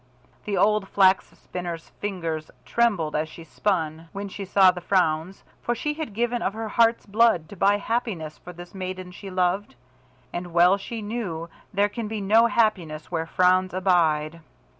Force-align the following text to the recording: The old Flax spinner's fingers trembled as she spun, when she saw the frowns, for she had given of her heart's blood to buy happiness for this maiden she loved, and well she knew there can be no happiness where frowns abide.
The 0.45 0.57
old 0.57 0.87
Flax 0.89 1.27
spinner's 1.27 1.89
fingers 1.99 2.49
trembled 2.65 3.15
as 3.15 3.29
she 3.29 3.43
spun, 3.43 4.09
when 4.13 4.29
she 4.29 4.45
saw 4.45 4.71
the 4.71 4.81
frowns, 4.81 5.43
for 5.61 5.75
she 5.75 5.93
had 5.93 6.15
given 6.15 6.41
of 6.41 6.53
her 6.53 6.69
heart's 6.69 7.05
blood 7.05 7.47
to 7.49 7.55
buy 7.55 7.77
happiness 7.77 8.39
for 8.39 8.51
this 8.51 8.73
maiden 8.73 9.11
she 9.11 9.29
loved, 9.29 9.75
and 10.33 10.53
well 10.53 10.77
she 10.77 11.03
knew 11.03 11.49
there 11.71 11.87
can 11.87 12.07
be 12.07 12.19
no 12.19 12.47
happiness 12.47 13.11
where 13.11 13.27
frowns 13.27 13.75
abide. 13.75 14.41